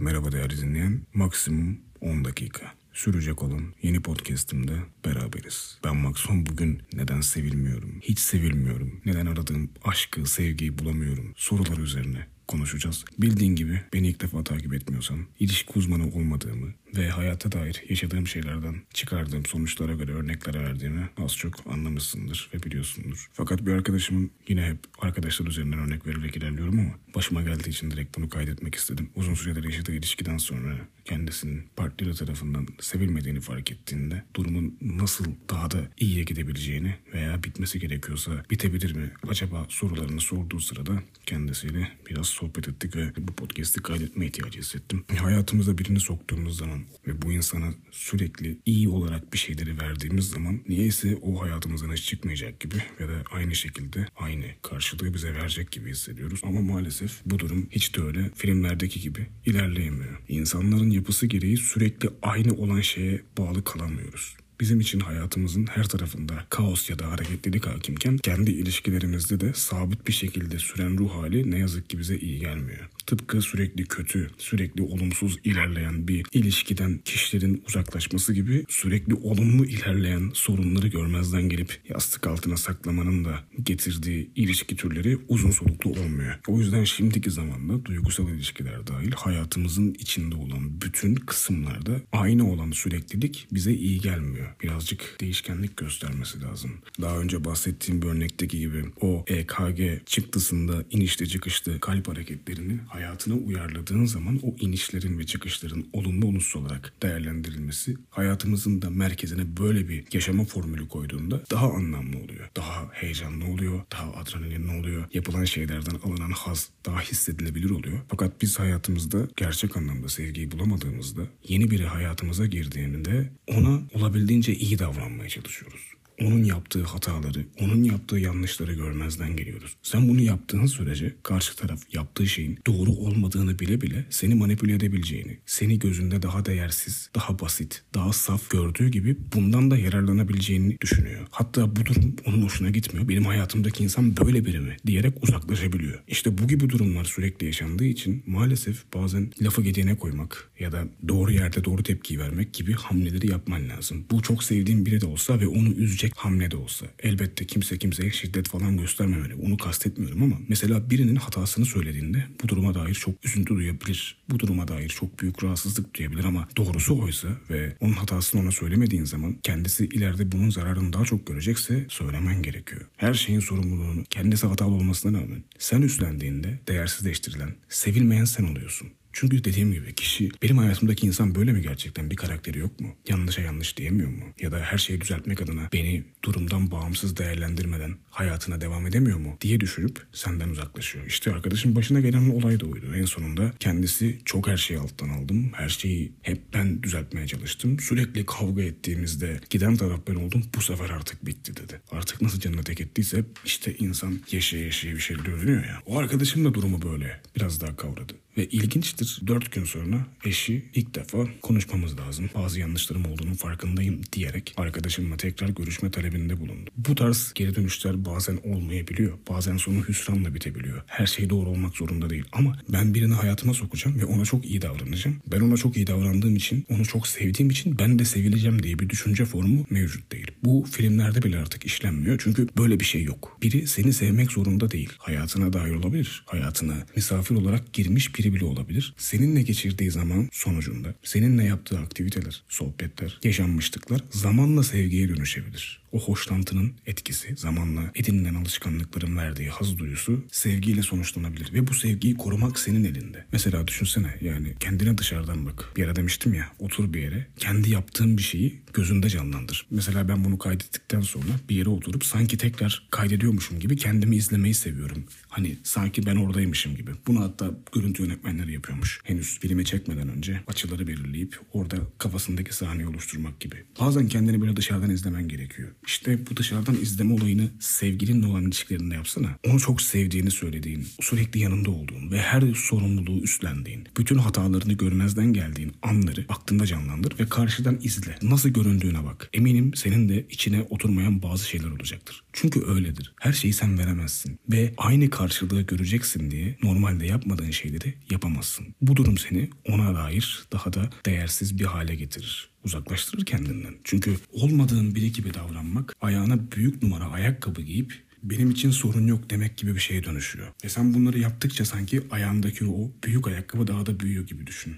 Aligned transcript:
Merhaba 0.00 0.32
değerli 0.32 0.60
dinleyen. 0.60 1.06
Maksimum 1.14 1.80
10 2.00 2.24
dakika. 2.24 2.74
Sürecek 2.92 3.42
olan 3.42 3.74
yeni 3.82 4.02
podcast'imde 4.02 4.72
beraberiz. 5.04 5.78
Ben 5.84 5.96
Maxon 5.96 6.46
bugün 6.46 6.82
neden 6.92 7.20
sevilmiyorum, 7.20 8.00
hiç 8.02 8.18
sevilmiyorum, 8.18 9.00
neden 9.04 9.26
aradığım 9.26 9.70
aşkı, 9.84 10.26
sevgiyi 10.26 10.78
bulamıyorum 10.78 11.32
sorular 11.36 11.78
üzerine 11.78 12.26
konuşacağız. 12.50 13.04
Bildiğin 13.18 13.56
gibi 13.56 13.80
beni 13.92 14.08
ilk 14.08 14.22
defa 14.22 14.44
takip 14.44 14.74
etmiyorsan, 14.74 15.18
ilişki 15.40 15.72
uzmanı 15.78 16.06
olmadığımı 16.06 16.74
ve 16.96 17.08
hayata 17.08 17.52
dair 17.52 17.82
yaşadığım 17.88 18.26
şeylerden 18.26 18.82
çıkardığım 18.94 19.46
sonuçlara 19.46 19.92
göre 19.92 20.12
örnekler 20.12 20.64
verdiğimi 20.64 21.08
az 21.24 21.36
çok 21.36 21.66
anlamışsındır 21.66 22.50
ve 22.54 22.62
biliyorsundur. 22.62 23.28
Fakat 23.32 23.66
bir 23.66 23.72
arkadaşımın 23.72 24.30
yine 24.48 24.62
hep 24.66 24.78
arkadaşlar 24.98 25.46
üzerinden 25.46 25.78
örnek 25.78 26.06
vererek 26.06 26.36
ilerliyorum 26.36 26.78
ama 26.78 26.90
başıma 27.14 27.42
geldiği 27.42 27.68
için 27.68 27.90
direkt 27.90 28.18
bunu 28.18 28.28
kaydetmek 28.28 28.74
istedim. 28.74 29.10
Uzun 29.14 29.34
süredir 29.34 29.64
yaşadığı 29.64 29.92
ilişkiden 29.92 30.38
sonra 30.38 30.76
kendisinin 31.04 31.64
partneri 31.76 32.14
tarafından 32.14 32.66
sevilmediğini 32.80 33.40
fark 33.40 33.72
ettiğinde 33.72 34.24
durumun 34.36 34.78
nasıl 34.80 35.24
daha 35.48 35.70
da 35.70 35.78
iyiye 35.98 36.24
gidebileceğini 36.24 36.94
veya 37.14 37.42
bitmesi 37.42 37.80
gerekiyorsa 37.80 38.32
bitebilir 38.50 38.94
mi 38.94 39.10
acaba 39.28 39.66
sorularını 39.68 40.20
sorduğu 40.20 40.60
sırada 40.60 41.02
kendisiyle 41.26 41.92
biraz 42.10 42.26
sohbet 42.40 42.68
ettik 42.68 42.96
ve 42.96 43.12
bu 43.18 43.32
podcast'i 43.32 43.82
kaydetme 43.82 44.26
ihtiyacı 44.26 44.58
hissettim. 44.58 45.04
Hayatımıza 45.16 45.78
birini 45.78 46.00
soktuğumuz 46.00 46.58
zaman 46.58 46.80
ve 47.06 47.22
bu 47.22 47.32
insana 47.32 47.74
sürekli 47.90 48.58
iyi 48.66 48.88
olarak 48.88 49.32
bir 49.32 49.38
şeyleri 49.38 49.80
verdiğimiz 49.80 50.30
zaman 50.30 50.60
niyeyse 50.68 51.18
o 51.22 51.42
hayatımızdan 51.42 51.92
hiç 51.92 52.04
çıkmayacak 52.04 52.60
gibi 52.60 52.74
ve 53.00 53.08
de 53.08 53.22
aynı 53.30 53.54
şekilde 53.54 54.06
aynı 54.16 54.44
karşılığı 54.62 55.14
bize 55.14 55.34
verecek 55.34 55.72
gibi 55.72 55.90
hissediyoruz. 55.90 56.40
Ama 56.44 56.60
maalesef 56.60 57.20
bu 57.26 57.38
durum 57.38 57.66
hiç 57.70 57.96
de 57.96 58.02
öyle 58.02 58.30
filmlerdeki 58.34 59.00
gibi 59.00 59.26
ilerleyemiyor. 59.46 60.20
İnsanların 60.28 60.90
yapısı 60.90 61.26
gereği 61.26 61.56
sürekli 61.56 62.08
aynı 62.22 62.54
olan 62.54 62.80
şeye 62.80 63.22
bağlı 63.38 63.64
kalamıyoruz 63.64 64.36
bizim 64.60 64.80
için 64.80 65.00
hayatımızın 65.00 65.66
her 65.66 65.84
tarafında 65.84 66.34
kaos 66.50 66.90
ya 66.90 66.98
da 66.98 67.10
hareketlilik 67.10 67.66
hakimken 67.66 68.16
kendi 68.16 68.50
ilişkilerimizde 68.50 69.40
de 69.40 69.52
sabit 69.54 70.06
bir 70.06 70.12
şekilde 70.12 70.58
süren 70.58 70.98
ruh 70.98 71.10
hali 71.14 71.50
ne 71.50 71.58
yazık 71.58 71.90
ki 71.90 71.98
bize 71.98 72.16
iyi 72.16 72.40
gelmiyor. 72.40 72.88
Tıpkı 73.10 73.42
sürekli 73.42 73.84
kötü, 73.84 74.30
sürekli 74.38 74.82
olumsuz 74.82 75.38
ilerleyen 75.44 76.08
bir 76.08 76.26
ilişkiden 76.32 76.98
kişilerin 77.04 77.64
uzaklaşması 77.68 78.32
gibi 78.32 78.64
sürekli 78.68 79.14
olumlu 79.14 79.64
ilerleyen 79.66 80.30
sorunları 80.34 80.88
görmezden 80.88 81.48
gelip 81.48 81.80
yastık 81.88 82.26
altına 82.26 82.56
saklamanın 82.56 83.24
da 83.24 83.44
getirdiği 83.62 84.30
ilişki 84.36 84.76
türleri 84.76 85.18
uzun 85.28 85.50
soluklu 85.50 85.90
olmuyor. 85.90 86.38
O 86.48 86.58
yüzden 86.58 86.84
şimdiki 86.84 87.30
zamanda 87.30 87.84
duygusal 87.84 88.28
ilişkiler 88.28 88.86
dahil 88.86 89.12
hayatımızın 89.12 89.94
içinde 89.94 90.36
olan 90.36 90.80
bütün 90.82 91.14
kısımlarda 91.14 92.00
aynı 92.12 92.52
olan 92.52 92.70
süreklilik 92.70 93.48
bize 93.52 93.72
iyi 93.72 94.00
gelmiyor. 94.00 94.54
Birazcık 94.62 95.16
değişkenlik 95.20 95.76
göstermesi 95.76 96.42
lazım. 96.42 96.70
Daha 97.00 97.18
önce 97.18 97.44
bahsettiğim 97.44 98.02
bir 98.02 98.06
örnekteki 98.06 98.58
gibi 98.58 98.84
o 99.00 99.24
EKG 99.26 100.06
çıktısında 100.06 100.84
inişte 100.90 101.26
çıkışta 101.26 101.80
kalp 101.80 102.08
hareketlerini 102.08 102.78
hayatına 103.00 103.34
uyarladığın 103.34 104.04
zaman 104.04 104.40
o 104.42 104.56
inişlerin 104.60 105.18
ve 105.18 105.26
çıkışların 105.26 105.86
olumlu 105.92 106.26
olumsuz 106.26 106.62
olarak 106.62 106.92
değerlendirilmesi 107.02 107.96
hayatımızın 108.10 108.82
da 108.82 108.90
merkezine 108.90 109.56
böyle 109.56 109.88
bir 109.88 110.04
yaşama 110.12 110.44
formülü 110.44 110.88
koyduğunda 110.88 111.42
daha 111.50 111.72
anlamlı 111.72 112.18
oluyor. 112.18 112.48
Daha 112.56 112.88
heyecanlı 112.92 113.44
oluyor, 113.44 113.80
daha 113.92 114.12
adrenalinli 114.12 114.80
oluyor. 114.80 115.04
Yapılan 115.14 115.44
şeylerden 115.44 115.96
alınan 116.04 116.30
haz 116.30 116.68
daha 116.86 117.00
hissedilebilir 117.00 117.70
oluyor. 117.70 117.98
Fakat 118.08 118.42
biz 118.42 118.58
hayatımızda 118.58 119.28
gerçek 119.36 119.76
anlamda 119.76 120.08
sevgiyi 120.08 120.50
bulamadığımızda 120.50 121.22
yeni 121.48 121.70
biri 121.70 121.86
hayatımıza 121.86 122.46
girdiğinde 122.46 123.32
ona 123.46 123.80
olabildiğince 123.94 124.54
iyi 124.54 124.78
davranmaya 124.78 125.28
çalışıyoruz 125.28 125.99
onun 126.20 126.44
yaptığı 126.44 126.82
hataları, 126.84 127.46
onun 127.60 127.82
yaptığı 127.82 128.16
yanlışları 128.16 128.72
görmezden 128.72 129.36
geliyoruz. 129.36 129.76
Sen 129.82 130.08
bunu 130.08 130.20
yaptığın 130.20 130.66
sürece 130.66 131.14
karşı 131.22 131.56
taraf 131.56 131.80
yaptığı 131.92 132.26
şeyin 132.26 132.58
doğru 132.66 132.90
olmadığını 132.90 133.58
bile 133.58 133.80
bile 133.80 134.06
seni 134.10 134.34
manipüle 134.34 134.74
edebileceğini, 134.74 135.38
seni 135.46 135.78
gözünde 135.78 136.22
daha 136.22 136.44
değersiz, 136.44 137.10
daha 137.14 137.38
basit, 137.38 137.82
daha 137.94 138.12
saf 138.12 138.50
gördüğü 138.50 138.88
gibi 138.88 139.16
bundan 139.34 139.70
da 139.70 139.76
yararlanabileceğini 139.76 140.80
düşünüyor. 140.80 141.26
Hatta 141.30 141.76
bu 141.76 141.86
durum 141.86 142.16
onun 142.26 142.42
hoşuna 142.42 142.70
gitmiyor. 142.70 143.08
Benim 143.08 143.24
hayatımdaki 143.24 143.84
insan 143.84 144.16
böyle 144.16 144.44
biri 144.44 144.60
mi 144.60 144.76
diyerek 144.86 145.22
uzaklaşabiliyor. 145.22 146.02
İşte 146.08 146.38
bu 146.38 146.48
gibi 146.48 146.70
durumlar 146.70 147.04
sürekli 147.04 147.46
yaşandığı 147.46 147.84
için 147.84 148.22
maalesef 148.26 148.84
bazen 148.94 149.32
lafı 149.42 149.62
gediğine 149.62 149.96
koymak 149.96 150.50
ya 150.60 150.72
da 150.72 150.84
doğru 151.08 151.32
yerde 151.32 151.64
doğru 151.64 151.82
tepkiyi 151.82 152.20
vermek 152.20 152.54
gibi 152.54 152.72
hamleleri 152.72 153.30
yapman 153.30 153.68
lazım. 153.68 154.04
Bu 154.10 154.22
çok 154.22 154.44
sevdiğin 154.44 154.86
biri 154.86 155.00
de 155.00 155.06
olsa 155.06 155.40
ve 155.40 155.46
onu 155.46 155.68
üzecek 155.68 156.09
tek 156.10 156.18
hamle 156.18 156.50
de 156.50 156.56
olsa 156.56 156.86
elbette 156.98 157.46
kimse 157.46 157.78
kimseye 157.78 158.10
şiddet 158.10 158.48
falan 158.48 158.76
göstermemeli. 158.76 159.34
Onu 159.34 159.56
kastetmiyorum 159.56 160.22
ama 160.22 160.36
mesela 160.48 160.90
birinin 160.90 161.16
hatasını 161.16 161.66
söylediğinde 161.66 162.24
bu 162.42 162.48
duruma 162.48 162.74
dair 162.74 162.94
çok 162.94 163.24
üzüntü 163.24 163.54
duyabilir. 163.54 164.16
Bu 164.30 164.38
duruma 164.38 164.68
dair 164.68 164.88
çok 164.88 165.20
büyük 165.20 165.44
rahatsızlık 165.44 165.94
duyabilir 165.94 166.24
ama 166.24 166.48
doğrusu 166.56 167.02
oysa 167.02 167.28
ve 167.50 167.76
onun 167.80 167.92
hatasını 167.92 168.40
ona 168.40 168.50
söylemediğin 168.50 169.04
zaman 169.04 169.36
kendisi 169.42 169.84
ileride 169.84 170.32
bunun 170.32 170.50
zararını 170.50 170.92
daha 170.92 171.04
çok 171.04 171.26
görecekse 171.26 171.86
söylemen 171.88 172.42
gerekiyor. 172.42 172.82
Her 172.96 173.14
şeyin 173.14 173.40
sorumluluğunu 173.40 174.04
kendisi 174.10 174.46
hatalı 174.46 174.74
olmasına 174.74 175.18
rağmen 175.18 175.44
sen 175.58 175.82
üstlendiğinde 175.82 176.60
değersizleştirilen, 176.68 177.54
sevilmeyen 177.68 178.24
sen 178.24 178.44
oluyorsun. 178.44 178.88
Çünkü 179.12 179.44
dediğim 179.44 179.72
gibi 179.72 179.94
kişi 179.94 180.30
benim 180.42 180.58
hayatımdaki 180.58 181.06
insan 181.06 181.34
böyle 181.34 181.52
mi 181.52 181.62
gerçekten 181.62 182.10
bir 182.10 182.16
karakteri 182.16 182.58
yok 182.58 182.80
mu? 182.80 182.88
Yanlışa 183.08 183.42
yanlış 183.42 183.76
diyemiyor 183.76 184.10
mu? 184.10 184.24
Ya 184.40 184.52
da 184.52 184.58
her 184.58 184.78
şeyi 184.78 185.00
düzeltmek 185.00 185.42
adına 185.42 185.68
beni 185.72 186.04
durumdan 186.24 186.70
bağımsız 186.70 187.16
değerlendirmeden 187.16 187.94
hayatına 188.10 188.60
devam 188.60 188.86
edemiyor 188.86 189.18
mu 189.18 189.36
diye 189.40 189.60
düşünüp 189.60 190.06
senden 190.12 190.48
uzaklaşıyor. 190.48 191.06
İşte 191.06 191.32
arkadaşın 191.32 191.76
başına 191.76 192.00
gelen 192.00 192.30
olay 192.30 192.60
da 192.60 192.66
oydu. 192.66 192.86
En 192.96 193.04
sonunda 193.04 193.52
kendisi 193.60 194.18
çok 194.24 194.48
her 194.48 194.56
şeyi 194.56 194.80
alttan 194.80 195.08
aldım. 195.08 195.50
Her 195.52 195.68
şeyi 195.68 196.12
hep 196.22 196.54
ben 196.54 196.82
düzeltmeye 196.82 197.26
çalıştım. 197.26 197.80
Sürekli 197.80 198.26
kavga 198.26 198.62
ettiğimizde 198.62 199.40
giden 199.50 199.76
taraf 199.76 200.00
ben 200.08 200.14
oldum. 200.14 200.44
Bu 200.56 200.60
sefer 200.60 200.90
artık 200.90 201.26
bitti 201.26 201.56
dedi. 201.56 201.80
Artık 201.90 202.22
nasıl 202.22 202.40
canına 202.40 202.62
tek 202.62 202.80
ettiyse 202.80 203.24
işte 203.44 203.74
insan 203.78 204.20
yaşaya 204.32 204.64
yaşaya 204.64 204.94
bir 204.94 205.00
şeyler 205.00 205.26
öğreniyor 205.28 205.64
ya. 205.64 205.82
O 205.86 205.98
arkadaşım 205.98 206.44
da 206.44 206.54
durumu 206.54 206.82
böyle 206.82 207.20
biraz 207.36 207.60
daha 207.60 207.76
kavradı. 207.76 208.14
Ve 208.40 208.46
ilginçtir 208.46 209.20
dört 209.26 209.52
gün 209.52 209.64
sonra 209.64 210.06
eşi 210.24 210.64
ilk 210.74 210.94
defa 210.94 211.18
konuşmamız 211.42 211.98
lazım. 211.98 212.30
Bazı 212.34 212.60
yanlışlarım 212.60 213.04
olduğunu 213.04 213.34
farkındayım 213.34 214.00
diyerek 214.12 214.54
arkadaşımla 214.56 215.16
tekrar 215.16 215.48
görüşme 215.48 215.90
talebinde 215.90 216.40
bulundu. 216.40 216.70
Bu 216.76 216.94
tarz 216.94 217.32
geri 217.34 217.54
dönüşler 217.54 218.04
bazen 218.04 218.38
olmayabiliyor. 218.44 219.18
Bazen 219.28 219.56
sonu 219.56 219.88
hüsranla 219.88 220.34
bitebiliyor. 220.34 220.82
Her 220.86 221.06
şey 221.06 221.30
doğru 221.30 221.48
olmak 221.48 221.76
zorunda 221.76 222.10
değil. 222.10 222.24
Ama 222.32 222.56
ben 222.68 222.94
birini 222.94 223.14
hayatıma 223.14 223.54
sokacağım 223.54 224.00
ve 224.00 224.04
ona 224.04 224.24
çok 224.24 224.44
iyi 224.44 224.62
davranacağım. 224.62 225.16
Ben 225.26 225.40
ona 225.40 225.56
çok 225.56 225.76
iyi 225.76 225.86
davrandığım 225.86 226.36
için, 226.36 226.66
onu 226.68 226.86
çok 226.86 227.06
sevdiğim 227.06 227.50
için 227.50 227.78
ben 227.78 227.98
de 227.98 228.04
sevileceğim 228.04 228.62
diye 228.62 228.78
bir 228.78 228.88
düşünce 228.88 229.24
formu 229.24 229.66
mevcut 229.70 230.12
değil. 230.12 230.30
Bu 230.44 230.66
filmlerde 230.70 231.22
bile 231.22 231.38
artık 231.38 231.66
işlenmiyor. 231.66 232.20
Çünkü 232.24 232.48
böyle 232.58 232.80
bir 232.80 232.84
şey 232.84 233.02
yok. 233.02 233.38
Biri 233.42 233.66
seni 233.66 233.92
sevmek 233.92 234.32
zorunda 234.32 234.70
değil. 234.70 234.92
Hayatına 234.98 235.52
dahil 235.52 235.72
olabilir. 235.72 236.22
Hayatına 236.26 236.86
misafir 236.96 237.34
olarak 237.34 237.72
girmiş 237.72 238.18
biri 238.18 238.29
bile 238.34 238.44
olabilir. 238.44 238.94
Seninle 238.96 239.42
geçirdiği 239.42 239.90
zaman 239.90 240.28
sonucunda 240.32 240.94
seninle 241.02 241.44
yaptığı 241.44 241.78
aktiviteler, 241.78 242.42
sohbetler, 242.48 243.18
yaşanmışlıklar 243.24 244.04
zamanla 244.10 244.62
sevgiye 244.62 245.08
dönüşebilir. 245.08 245.80
O 245.92 246.00
hoşlantının 246.00 246.72
etkisi, 246.86 247.36
zamanla 247.36 247.90
edinilen 247.94 248.34
alışkanlıkların 248.34 249.16
verdiği 249.16 249.48
haz 249.48 249.78
duyusu 249.78 250.24
sevgiyle 250.32 250.82
sonuçlanabilir. 250.82 251.52
Ve 251.52 251.66
bu 251.66 251.74
sevgiyi 251.74 252.16
korumak 252.16 252.58
senin 252.58 252.84
elinde. 252.84 253.26
Mesela 253.32 253.68
düşünsene 253.68 254.14
yani 254.20 254.54
kendine 254.60 254.98
dışarıdan 254.98 255.46
bak. 255.46 255.72
Bir 255.76 255.84
ara 255.84 255.96
demiştim 255.96 256.34
ya 256.34 256.52
otur 256.58 256.92
bir 256.92 257.02
yere 257.02 257.26
kendi 257.38 257.70
yaptığın 257.70 258.16
bir 258.16 258.22
şeyi 258.22 258.60
gözünde 258.74 259.08
canlandır. 259.08 259.66
Mesela 259.70 260.08
ben 260.08 260.24
bunu 260.24 260.38
kaydettikten 260.38 261.00
sonra 261.00 261.28
bir 261.48 261.56
yere 261.56 261.68
oturup 261.68 262.04
sanki 262.04 262.38
tekrar 262.38 262.88
kaydediyormuşum 262.90 263.60
gibi 263.60 263.76
kendimi 263.76 264.16
izlemeyi 264.16 264.54
seviyorum. 264.54 265.04
Hani 265.28 265.56
sanki 265.62 266.06
ben 266.06 266.16
oradaymışım 266.16 266.76
gibi. 266.76 266.90
Bunu 267.06 267.20
hatta 267.20 267.50
görüntü 267.74 268.02
yönetmenleri 268.10 268.52
yapıyormuş. 268.52 269.00
Henüz 269.04 269.38
filmi 269.38 269.64
çekmeden 269.64 270.08
önce 270.08 270.40
açıları 270.46 270.86
belirleyip 270.86 271.40
orada 271.52 271.76
kafasındaki 271.98 272.54
sahneyi 272.54 272.88
oluşturmak 272.88 273.40
gibi. 273.40 273.56
Bazen 273.80 274.08
kendini 274.08 274.40
böyle 274.40 274.56
dışarıdan 274.56 274.90
izlemen 274.90 275.28
gerekiyor. 275.28 275.68
İşte 275.86 276.18
bu 276.30 276.36
dışarıdan 276.36 276.74
izleme 276.74 277.14
olayını 277.14 277.50
sevgilinle 277.60 278.26
olan 278.26 278.44
ilişkilerinde 278.44 278.94
yapsana. 278.94 279.28
Onu 279.46 279.60
çok 279.60 279.82
sevdiğini 279.82 280.30
söylediğin, 280.30 280.86
sürekli 281.00 281.40
yanında 281.40 281.70
olduğun 281.70 282.10
ve 282.10 282.18
her 282.18 282.54
sorumluluğu 282.54 283.22
üstlendiğin, 283.22 283.88
bütün 283.98 284.18
hatalarını 284.18 284.72
görmezden 284.72 285.32
geldiğin 285.32 285.72
anları 285.82 286.24
aklında 286.28 286.66
canlandır 286.66 287.18
ve 287.18 287.26
karşıdan 287.28 287.78
izle. 287.82 288.18
Nasıl 288.22 288.48
göründüğüne 288.48 289.04
bak. 289.04 289.30
Eminim 289.32 289.74
senin 289.74 290.08
de 290.08 290.26
içine 290.30 290.62
oturmayan 290.70 291.22
bazı 291.22 291.48
şeyler 291.48 291.68
olacaktır. 291.68 292.22
Çünkü 292.32 292.64
öyledir. 292.66 293.12
Her 293.20 293.32
şeyi 293.32 293.52
sen 293.52 293.78
veremezsin 293.78 294.38
ve 294.48 294.74
aynı 294.76 295.10
karşılığı 295.10 295.62
göreceksin 295.62 296.30
diye 296.30 296.56
normalde 296.62 297.06
yapmadığın 297.06 297.50
şeyleri 297.50 297.94
yapamazsın. 298.10 298.66
Bu 298.80 298.96
durum 298.96 299.18
seni 299.18 299.50
ona 299.68 299.94
dair 299.94 300.44
daha 300.52 300.72
da 300.72 300.90
değersiz 301.06 301.58
bir 301.58 301.64
hale 301.64 301.94
getirir. 301.94 302.50
Uzaklaştırır 302.64 303.24
kendinden. 303.26 303.74
Çünkü 303.84 304.16
olmadığın 304.32 304.94
biri 304.94 305.12
gibi 305.12 305.34
davranmak, 305.34 305.96
ayağına 306.00 306.52
büyük 306.52 306.82
numara 306.82 307.10
ayakkabı 307.10 307.62
giyip 307.62 308.10
benim 308.22 308.50
için 308.50 308.70
sorun 308.70 309.06
yok 309.06 309.30
demek 309.30 309.56
gibi 309.56 309.74
bir 309.74 309.80
şeye 309.80 310.04
dönüşüyor. 310.04 310.48
Ve 310.64 310.68
sen 310.68 310.94
bunları 310.94 311.18
yaptıkça 311.18 311.64
sanki 311.64 312.02
ayağındaki 312.10 312.66
o 312.66 312.90
büyük 313.04 313.26
ayakkabı 313.26 313.66
daha 313.66 313.86
da 313.86 314.00
büyüyor 314.00 314.26
gibi 314.26 314.46
düşün. 314.46 314.76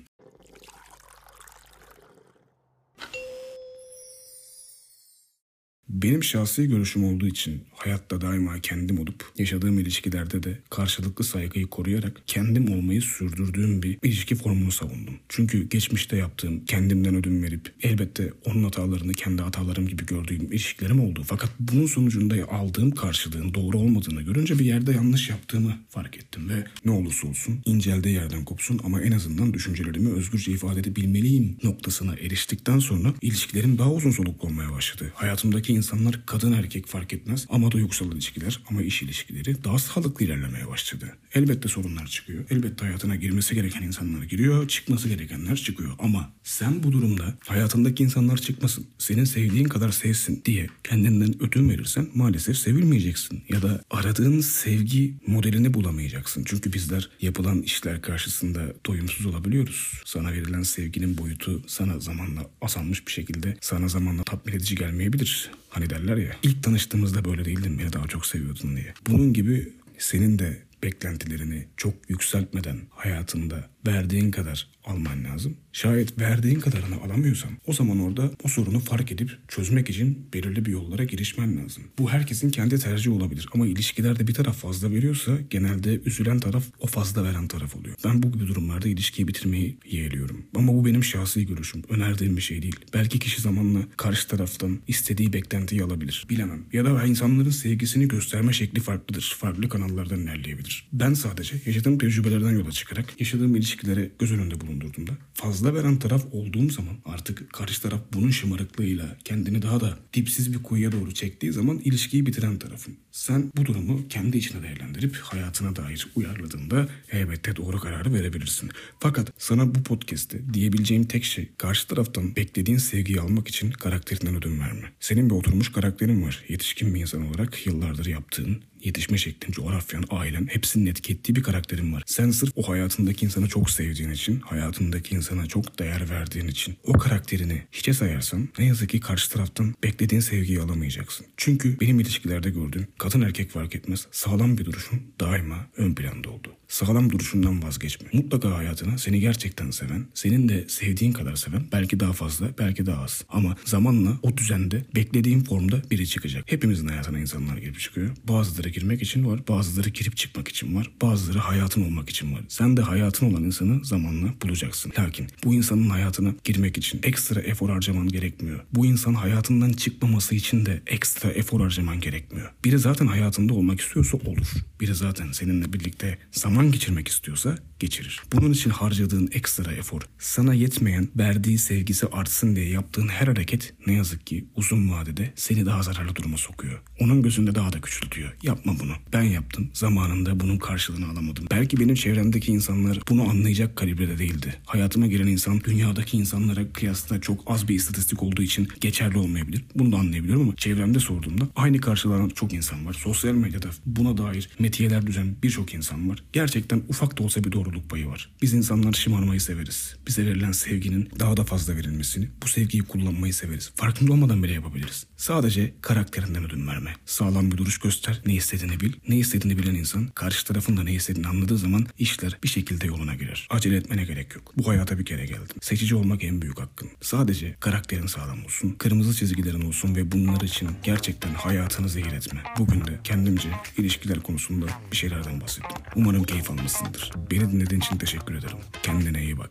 Benim 5.93 6.25
şahsi 6.25 6.69
görüşüm 6.69 7.05
olduğu 7.05 7.27
için 7.27 7.65
hayatta 7.75 8.21
daima 8.21 8.61
kendim 8.61 8.99
olup 8.99 9.25
yaşadığım 9.39 9.79
ilişkilerde 9.79 10.43
de 10.43 10.59
karşılıklı 10.71 11.25
saygıyı 11.25 11.67
koruyarak 11.67 12.23
kendim 12.27 12.73
olmayı 12.73 13.03
sürdürdüğüm 13.03 13.83
bir 13.83 13.99
ilişki 14.03 14.35
formunu 14.35 14.73
savundum. 14.73 15.15
Çünkü 15.29 15.69
geçmişte 15.69 16.17
yaptığım 16.17 16.65
kendimden 16.65 17.15
ödün 17.15 17.43
verip 17.43 17.73
elbette 17.83 18.33
onun 18.44 18.65
hatalarını 18.65 19.12
kendi 19.12 19.43
hatalarım 19.43 19.89
gibi 19.89 20.06
gördüğüm 20.06 20.53
ilişkilerim 20.53 21.00
oldu. 21.00 21.23
Fakat 21.27 21.50
bunun 21.61 21.87
sonucunda 21.87 22.35
aldığım 22.50 22.91
karşılığın 22.91 23.55
doğru 23.55 23.79
olmadığını 23.79 24.23
görünce 24.23 24.59
bir 24.59 24.65
yerde 24.65 24.93
yanlış 24.93 25.31
yaptığımı 25.31 25.79
fark 25.89 26.17
ettim 26.17 26.49
ve 26.49 26.65
ne 26.85 26.91
olursa 26.91 27.29
olsun 27.29 27.61
inceldiği 27.65 28.15
yerden 28.15 28.44
kopsun 28.44 28.81
ama 28.85 29.03
en 29.03 29.12
azından 29.12 29.55
düşüncelerimi 29.55 30.12
özgürce 30.12 30.53
ifade 30.53 30.81
edebilmeliyim 30.81 31.56
noktasına 31.62 32.15
eriştikten 32.15 32.79
sonra 32.79 33.15
ilişkilerim 33.23 33.79
daha 33.79 33.93
uzun 33.93 34.11
soluklu 34.11 34.49
olmaya 34.49 34.73
başladı. 34.73 35.12
Hayatımdaki 35.15 35.81
insanlar 35.82 36.26
kadın 36.26 36.52
erkek 36.52 36.87
fark 36.87 37.12
etmez 37.12 37.46
ama 37.50 37.70
duygusal 37.70 38.12
ilişkiler 38.12 38.61
ama 38.70 38.82
iş 38.82 39.02
ilişkileri 39.02 39.64
daha 39.64 39.79
sağlıklı 39.79 40.25
ilerlemeye 40.25 40.69
başladı. 40.69 41.17
Elbette 41.34 41.69
sorunlar 41.69 42.06
çıkıyor. 42.06 42.44
Elbette 42.50 42.84
hayatına 42.84 43.17
girmesi 43.17 43.55
gereken 43.55 43.82
insanlar 43.82 44.23
giriyor, 44.23 44.69
çıkması 44.69 45.08
gerekenler 45.08 45.56
çıkıyor. 45.56 45.93
Ama 45.99 46.32
sen 46.43 46.82
bu 46.82 46.93
durumda 46.93 47.34
hayatındaki 47.46 48.02
insanlar 48.02 48.37
çıkmasın, 48.37 48.87
senin 48.99 49.25
sevdiğin 49.25 49.64
kadar 49.64 49.90
sevsin 49.90 50.43
diye 50.44 50.67
kendinden 50.84 51.43
ödün 51.43 51.70
verirsen 51.70 52.08
maalesef 52.14 52.56
sevilmeyeceksin. 52.56 53.43
Ya 53.49 53.62
da 53.62 53.84
aradığın 53.90 54.40
sevgi 54.40 55.14
modelini 55.26 55.75
bulamayacaksın. 55.75 56.44
Çünkü 56.44 56.73
bizler 56.73 57.11
yapılan 57.20 57.62
işler 57.62 58.02
karşısında 58.02 58.75
doyumsuz 58.87 59.26
olabiliyoruz. 59.26 60.02
Sana 60.05 60.32
verilen 60.32 60.62
sevginin 60.62 61.19
boyutu 61.19 61.62
sana 61.67 62.00
zamanla 62.00 62.50
azalmış 62.61 63.06
bir 63.06 63.12
şekilde 63.12 63.56
sana 63.61 63.88
zamanla 63.88 64.23
tatmin 64.23 64.52
edici 64.52 64.75
gelmeyebilir. 64.75 65.50
Hani 65.73 65.91
derler 65.91 66.17
ya 66.17 66.37
ilk 66.43 66.63
tanıştığımızda 66.63 67.25
böyle 67.25 67.45
değildin 67.45 67.79
beni 67.79 67.93
daha 67.93 68.07
çok 68.07 68.27
seviyordun 68.27 68.77
diye. 68.77 68.95
Bunun 69.09 69.33
gibi 69.33 69.73
senin 69.99 70.39
de 70.39 70.63
beklentilerini 70.83 71.67
çok 71.77 71.95
yükseltmeden 72.09 72.81
hayatında 72.91 73.71
verdiğin 73.87 74.31
kadar 74.31 74.67
alman 74.84 75.25
lazım. 75.25 75.56
Şayet 75.73 76.19
verdiğin 76.19 76.61
kadarını 76.61 76.96
alamıyorsan 77.05 77.50
o 77.67 77.73
zaman 77.73 78.00
orada 78.00 78.31
o 78.44 78.49
sorunu 78.49 78.81
fark 78.81 79.12
edip 79.12 79.38
çözmek 79.49 79.90
için 79.90 80.29
belirli 80.34 80.64
bir 80.64 80.70
yollara 80.70 81.05
girişmen 81.05 81.64
lazım. 81.64 81.84
Bu 81.99 82.11
herkesin 82.11 82.50
kendi 82.50 82.79
tercihi 82.79 83.14
olabilir 83.14 83.49
ama 83.55 83.67
ilişkilerde 83.67 84.26
bir 84.26 84.34
taraf 84.34 84.56
fazla 84.56 84.90
veriyorsa 84.90 85.32
genelde 85.50 86.00
üzülen 86.05 86.40
taraf 86.40 86.64
o 86.81 86.87
fazla 86.87 87.25
veren 87.25 87.49
taraf 87.49 87.76
oluyor. 87.76 87.96
Ben 88.05 88.23
bu 88.23 88.32
gibi 88.32 88.46
durumlarda 88.46 88.88
ilişkiyi 88.88 89.29
bitirmeyi 89.29 89.79
yeğliyorum. 89.90 90.46
Ama 90.56 90.75
bu 90.75 90.84
benim 90.84 91.05
şahsi 91.05 91.46
görüşüm. 91.46 91.82
Önerdiğim 91.88 92.37
bir 92.37 92.43
şey 92.43 92.62
değil. 92.62 92.76
Belki 92.94 93.19
kişi 93.19 93.43
zamanla 93.43 93.79
karşı 93.96 94.29
taraftan 94.29 94.79
istediği 94.88 95.32
beklentiyi 95.32 95.82
alabilir. 95.82 96.26
Bilemem. 96.31 96.62
Ya 96.73 96.84
da 96.84 97.05
insanların 97.05 97.50
sevgisini 97.50 98.08
gösterme 98.08 98.52
şekli 98.52 98.81
farklıdır. 98.81 99.37
Farklı 99.38 99.69
kanallardan 99.69 100.20
ilerleyebilir. 100.20 100.88
Ben 100.93 101.14
sadece 101.14 101.56
yaşadığım 101.67 101.99
tecrübelerden 101.99 102.52
yola 102.52 102.70
çıkarak 102.70 103.20
yaşadığım 103.20 103.56
ilişkilere 103.73 104.11
göz 104.19 104.33
önünde 104.33 104.61
bulundurduğumda 104.61 105.13
fazla 105.35 105.75
veren 105.75 105.99
taraf 105.99 106.27
olduğum 106.33 106.71
zaman 106.71 106.95
artık 107.05 107.53
karşı 107.53 107.83
taraf 107.83 108.01
bunun 108.13 108.31
şımarıklığıyla 108.31 109.17
kendini 109.25 109.63
daha 109.63 109.81
da 109.81 109.99
dipsiz 110.15 110.53
bir 110.53 110.63
kuyuya 110.63 110.93
doğru 110.93 111.15
çektiği 111.15 111.53
zaman 111.53 111.79
ilişkiyi 111.79 112.27
bitiren 112.27 112.59
tarafım. 112.59 112.97
Sen 113.13 113.53
bu 113.57 113.67
durumu 113.67 114.09
kendi 114.09 114.39
içine 114.39 114.63
değerlendirip 114.63 115.17
hayatına 115.17 115.77
dair 115.77 116.09
uyarladığında 116.15 116.89
elbette 117.11 117.57
doğru 117.57 117.81
kararı 117.81 118.13
verebilirsin. 118.13 118.71
Fakat 119.01 119.33
sana 119.39 119.75
bu 119.75 119.83
podcast'te 119.83 120.55
diyebileceğim 120.55 121.05
tek 121.05 121.25
şey 121.25 121.49
karşı 121.59 121.89
taraftan 121.89 122.37
beklediğin 122.37 122.79
sevgiyi 122.79 123.21
almak 123.21 123.49
için 123.49 123.71
karakterinden 123.71 124.37
ödün 124.37 124.61
verme. 124.61 124.93
Senin 125.01 125.31
bir 125.31 125.35
oturmuş 125.35 125.73
karakterin 125.73 126.23
var. 126.23 126.45
Yetişkin 126.49 126.95
bir 126.95 127.01
insan 127.01 127.27
olarak 127.27 127.67
yıllardır 127.67 128.07
yaptığın 128.07 128.63
yetişme 128.84 129.19
şeklin, 129.19 129.52
coğrafyan, 129.52 130.05
ailen 130.11 130.46
hepsinin 130.46 130.87
etki 130.87 131.12
ettiği 131.12 131.37
bir 131.37 131.43
karakterin 131.43 131.93
var. 131.93 132.02
Sen 132.06 132.31
sırf 132.31 132.52
o 132.56 132.69
hayatındaki 132.69 133.25
insanı 133.25 133.49
çok 133.49 133.70
sevdiğin 133.70 134.11
için, 134.11 134.40
hayatındaki 134.40 135.14
insana 135.14 135.46
çok 135.46 135.79
değer 135.79 136.11
verdiğin 136.11 136.49
için 136.49 136.76
o 136.84 136.93
karakterini 136.93 137.62
hiçe 137.73 137.94
sayarsan 137.94 138.49
ne 138.58 138.64
yazık 138.64 138.90
ki 138.90 139.00
karşı 139.00 139.31
taraftan 139.31 139.75
beklediğin 139.82 140.20
sevgiyi 140.20 140.61
alamayacaksın. 140.61 141.26
Çünkü 141.37 141.81
benim 141.81 142.00
ilişkilerde 142.00 142.50
gördüğüm 142.50 142.87
kadın 142.99 143.20
erkek 143.20 143.50
fark 143.50 143.75
etmez 143.75 144.06
sağlam 144.11 144.58
bir 144.58 144.64
duruşun 144.64 145.02
daima 145.20 145.67
ön 145.76 145.94
planda 145.94 146.31
oldu. 146.31 146.52
Sağlam 146.73 147.11
duruşundan 147.11 147.63
vazgeçme. 147.63 148.09
Mutlaka 148.13 148.57
hayatına 148.57 148.99
seni 148.99 149.21
gerçekten 149.21 149.71
seven, 149.71 150.07
senin 150.15 150.49
de 150.49 150.65
sevdiğin 150.69 151.13
kadar 151.13 151.37
seven, 151.37 151.63
belki 151.73 152.01
daha 152.01 152.13
fazla, 152.13 152.47
belki 152.59 152.87
daha 152.87 153.03
az. 153.03 153.25
Ama 153.29 153.57
zamanla 153.65 154.19
o 154.23 154.37
düzende 154.37 154.85
beklediğin 154.95 155.45
formda 155.45 155.83
biri 155.91 156.07
çıkacak. 156.07 156.45
Hepimizin 156.47 156.89
hayatına 156.89 157.19
insanlar 157.19 157.57
girip 157.57 157.81
çıkıyor. 157.81 158.11
Bazıları 158.29 158.69
girmek 158.69 159.03
için 159.03 159.27
var, 159.27 159.49
bazıları 159.49 159.89
girip 159.89 160.17
çıkmak 160.17 160.49
için 160.49 160.75
var, 160.75 160.91
bazıları 161.03 161.39
hayatın 161.39 161.85
olmak 161.85 162.11
için 162.11 162.35
var. 162.35 162.41
Sen 162.49 162.77
de 162.77 162.83
hayatın 162.83 163.31
olan 163.31 163.45
insanı 163.45 163.85
zamanla 163.85 164.35
bulacaksın. 164.43 164.93
Lakin 164.99 165.27
bu 165.45 165.55
insanın 165.55 165.91
hayatına 165.91 166.35
girmek 166.45 166.79
için 166.79 167.01
ekstra 167.03 167.41
efor 167.41 167.71
harcaman 167.71 168.09
gerekmiyor. 168.09 168.61
Bu 168.75 168.87
insan 168.87 169.15
hayatından 169.15 169.73
çıkmaması 169.73 170.35
için 170.35 170.67
de 170.67 170.83
ekstra 170.87 171.31
efor 171.31 171.61
harcaman 171.61 172.01
gerekmiyor. 172.01 172.53
Biri 172.65 172.79
zaten 172.79 173.07
hayatında 173.07 173.55
olmak 173.55 173.81
istiyorsa 173.81 174.17
olur. 174.17 174.47
Biri 174.81 174.95
zaten 174.95 175.33
seninle 175.33 175.73
birlikte 175.73 176.19
zaman 176.33 176.62
geçirmek 176.70 177.09
istiyorsa 177.09 177.59
geçirir. 177.82 178.20
Bunun 178.32 178.52
için 178.52 178.70
harcadığın 178.70 179.29
ekstra 179.32 179.73
efor, 179.73 180.00
sana 180.19 180.55
yetmeyen 180.55 181.08
verdiği 181.17 181.58
sevgisi 181.58 182.06
artsın 182.06 182.56
diye 182.56 182.69
yaptığın 182.69 183.08
her 183.08 183.26
hareket 183.26 183.75
ne 183.87 183.93
yazık 183.93 184.26
ki 184.26 184.44
uzun 184.56 184.90
vadede 184.90 185.32
seni 185.37 185.67
daha 185.67 185.82
zararlı 185.82 186.17
duruma 186.17 186.37
sokuyor. 186.37 186.82
Onun 187.00 187.23
gözünde 187.23 187.55
daha 187.55 187.73
da 187.73 187.81
küçültüyor. 187.81 188.32
Yapma 188.43 188.73
bunu. 188.81 188.93
Ben 189.12 189.23
yaptım. 189.23 189.70
Zamanında 189.75 190.40
bunun 190.40 190.58
karşılığını 190.58 191.06
alamadım. 191.06 191.44
Belki 191.51 191.77
benim 191.81 191.94
çevremdeki 191.94 192.53
insanlar 192.53 192.98
bunu 193.08 193.29
anlayacak 193.31 193.77
kalibrede 193.77 194.19
değildi. 194.19 194.55
Hayatıma 194.67 195.06
giren 195.06 195.27
insan 195.27 195.60
dünyadaki 195.60 196.17
insanlara 196.17 196.72
kıyasla 196.72 197.20
çok 197.20 197.41
az 197.46 197.69
bir 197.69 197.74
istatistik 197.74 198.22
olduğu 198.22 198.43
için 198.43 198.69
geçerli 198.81 199.19
olmayabilir. 199.19 199.65
Bunu 199.74 199.93
da 199.93 199.96
anlayabiliyorum 199.96 200.43
ama 200.43 200.56
çevremde 200.56 201.01
sorduğumda 201.01 201.48
aynı 201.56 201.81
karşılanan 201.81 202.29
çok 202.29 202.53
insan 202.53 202.86
var. 202.86 202.93
Sosyal 202.93 203.34
medyada 203.34 203.69
buna 203.86 204.19
dair 204.19 204.48
metiyeler 204.58 205.06
düzen 205.06 205.36
birçok 205.43 205.74
insan 205.74 206.10
var. 206.10 206.24
Gerçekten 206.32 206.82
ufak 206.89 207.19
da 207.19 207.22
olsa 207.22 207.44
bir 207.44 207.53
doğruluk 207.72 207.91
payı 207.91 208.06
var. 208.06 208.31
Biz 208.43 208.52
insanlar 208.52 208.93
şımarmayı 208.93 209.41
severiz. 209.41 209.96
Bize 210.06 210.26
verilen 210.26 210.52
sevginin 210.52 211.08
daha 211.20 211.36
da 211.36 211.44
fazla 211.44 211.76
verilmesini, 211.76 212.29
bu 212.43 212.48
sevgiyi 212.48 212.82
kullanmayı 212.82 213.34
severiz. 213.34 213.72
Farkında 213.76 214.12
olmadan 214.12 214.43
bile 214.43 214.52
yapabiliriz. 214.52 215.06
Sadece 215.17 215.74
karakterinden 215.81 216.44
ödün 216.44 216.67
verme. 216.67 216.94
Sağlam 217.06 217.50
bir 217.50 217.56
duruş 217.56 217.79
göster, 217.79 218.22
ne 218.26 218.34
istediğini 218.34 218.81
bil. 218.81 218.93
Ne 219.08 219.17
istediğini 219.17 219.58
bilen 219.58 219.74
insan 219.74 220.06
karşı 220.06 220.46
tarafın 220.46 220.76
da 220.76 220.82
ne 220.82 220.93
istediğini 220.94 221.26
anladığı 221.29 221.58
zaman 221.58 221.86
işler 221.98 222.38
bir 222.43 222.48
şekilde 222.48 222.86
yoluna 222.86 223.14
girer. 223.14 223.48
Acele 223.50 223.76
etmene 223.76 224.05
gerek 224.05 224.34
yok. 224.34 224.52
Bu 224.56 224.69
hayata 224.69 224.98
bir 224.98 225.05
kere 225.05 225.26
geldin. 225.26 225.56
Seçici 225.60 225.94
olmak 225.94 226.24
en 226.24 226.43
büyük 226.43 226.60
hakkın. 226.60 226.88
Sadece 227.00 227.56
karakterin 227.60 228.06
sağlam 228.06 228.44
olsun, 228.44 228.70
kırmızı 228.70 229.14
çizgilerin 229.14 229.62
olsun 229.62 229.96
ve 229.96 230.12
bunlar 230.12 230.41
için 230.41 230.70
gerçekten 230.82 231.34
hayatını 231.34 231.88
zehir 231.88 232.12
etme. 232.12 232.43
Bugün 232.58 232.81
de 232.84 233.00
kendimce 233.05 233.48
ilişkiler 233.79 234.20
konusunda 234.20 234.67
bir 234.93 234.96
şeylerden 234.96 235.41
bahsettim. 235.41 235.82
Umarım 235.96 236.24
keyif 236.24 236.50
almışsındır. 236.50 237.10
Beni 237.31 237.43
dinlediğin 237.63 237.81
için 237.81 237.97
teşekkür 237.97 238.35
ederim. 238.35 238.59
Kendine 238.83 239.23
iyi 239.23 239.39
bak. 239.39 239.51